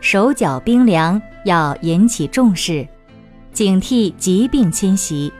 [0.00, 2.86] 手脚冰凉要引起重视，
[3.52, 5.32] 警惕疾病侵袭。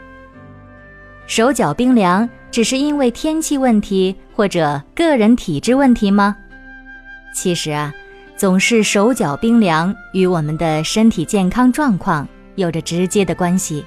[1.26, 6.36] 手脚冰凉只是因为天气问题或者个人体质问题吗？
[7.32, 7.94] 其实啊，
[8.36, 13.84] 总是手脚冰凉与我们的身体健康状况有着直接的关系，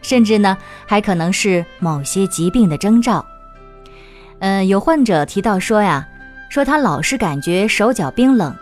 [0.00, 0.56] 甚至呢
[0.86, 3.24] 还可能是某些疾病的征兆。
[4.38, 6.08] 嗯，有患者提到说呀。
[6.48, 8.54] 说他老是感觉手脚冰冷，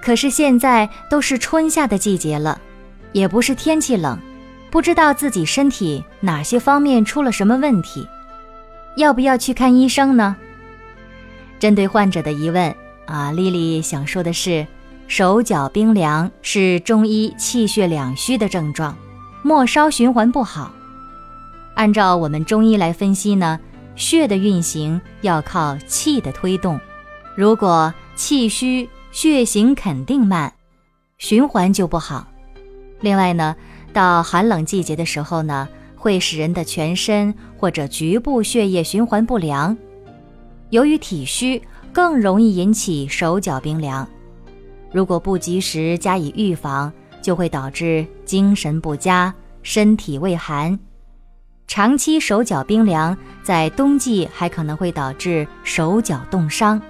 [0.00, 2.60] 可是现在都是春夏的季节了，
[3.12, 4.18] 也不是天气冷，
[4.70, 8.06] 不知道自己身体哪些方面出了什么问题，
[8.96, 10.36] 要不要去看医生呢？
[11.58, 12.74] 针对患者的疑问
[13.06, 14.66] 啊，丽丽想说的是，
[15.08, 18.96] 手脚冰凉是中医气血两虚的症状，
[19.42, 20.72] 末梢循环不好。
[21.74, 23.58] 按照我们中医来分析呢，
[23.96, 26.78] 血的运行要靠气的推动。
[27.34, 30.52] 如果气虚，血行肯定慢，
[31.16, 32.26] 循环就不好。
[33.00, 33.56] 另外呢，
[33.92, 39.76] 到寒冷季节的时候呢，会使人的全身或者局部血液循环不良。
[40.70, 44.06] 由于体虚，更容易引起手脚冰凉。
[44.92, 50.78] 如果不及时加以预防，就会导致精神不佳、身体畏寒。
[51.66, 56.80] 长期手脚冰凉，在冬季还可能会导致手脚冻伤。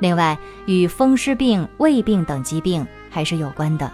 [0.00, 3.90] 另外，与风湿病、胃病等疾病还是有关的。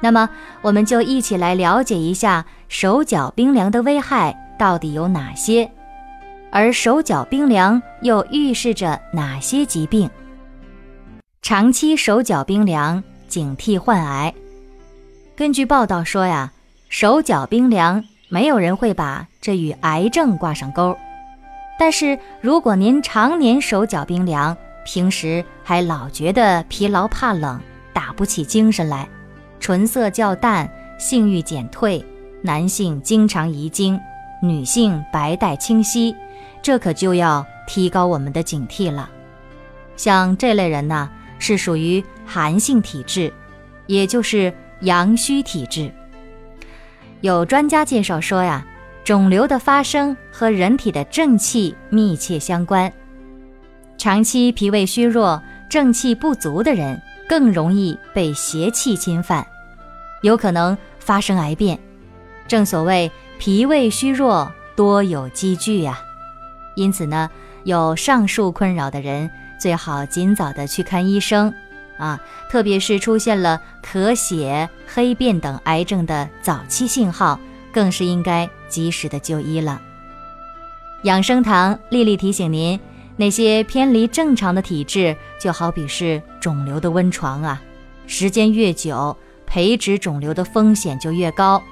[0.00, 0.28] 那么，
[0.62, 5.70] 我们就一起来了解一下手脚冰凉的危害到底有哪些，
[6.50, 10.10] 而手脚冰凉又预示着哪些疾病？
[11.40, 14.34] 长期手脚冰凉，警惕患癌。
[15.36, 16.52] 根据报道说呀，
[16.88, 20.96] 手脚冰凉，没有人会把这与癌症挂上钩。
[21.78, 27.60] 但是如果您常年手脚冰凉，平时还老觉得疲劳怕冷，
[27.92, 29.08] 打不起精神来，
[29.58, 32.02] 唇色较淡，性欲减退，
[32.40, 34.00] 男性经常遗精，
[34.40, 36.14] 女性白带清晰，
[36.62, 39.10] 这可就要提高我们的警惕了。
[39.96, 41.10] 像这类人呢，
[41.40, 43.32] 是属于寒性体质，
[43.86, 45.90] 也就是阳虚体质。
[47.22, 48.64] 有专家介绍说呀，
[49.02, 52.92] 肿瘤的发生和人体的正气密切相关。
[53.98, 59.46] 长期脾胃虚弱、正气不足的人，更容易被邪气侵犯，
[60.22, 61.78] 有可能发生癌变。
[62.46, 65.98] 正所谓脾胃虚弱，多有积聚呀。
[66.76, 67.30] 因此呢，
[67.64, 71.52] 有上述困扰的人，最好尽早的去看医生
[71.98, 72.20] 啊。
[72.50, 77.40] 特别是出现了咳血、黑便等癌症的早期信号，
[77.72, 79.80] 更是应该及时的就医了。
[81.02, 82.78] 养生堂丽丽提醒您。
[83.16, 87.62] 那些偏离正常的体质，就好比是肿瘤的温床啊，
[88.06, 89.16] 时间越久，
[89.46, 91.62] 培植肿瘤的风险就越高。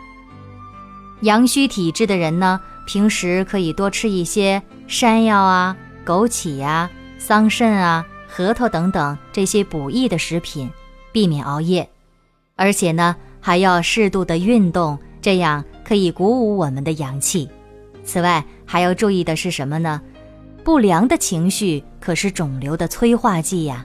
[1.20, 10.70] 阳虚体质的人呢，平时可以多吃一些山药啊、枸杞呀、桑葚啊、核桃等等这些补益的食品，
[11.12, 11.88] 避免熬夜，
[12.56, 17.48] 而且呢，还要适度的运动，这样可以鼓舞我们的阳气。
[18.02, 20.00] 此外，还要注意的是什么呢？
[20.64, 23.84] 不良的情绪可是肿瘤的催化剂呀，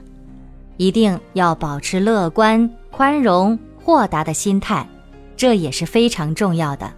[0.78, 4.88] 一定要保持乐观、宽容、豁达的心态，
[5.36, 6.90] 这也是非常重要的。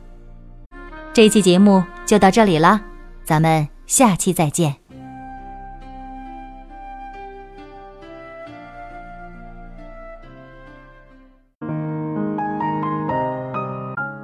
[1.12, 2.80] 这期节目就到这里了，
[3.24, 4.76] 咱们下期再见。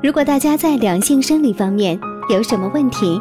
[0.01, 1.99] 如果大家在两性生理方面
[2.31, 3.21] 有什么问题，